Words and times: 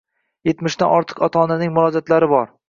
Yetmishdan 0.49 0.93
ortiq 0.95 1.21
ota-onaning 1.27 1.75
murojaatlar 1.77 2.29
bor 2.35 2.51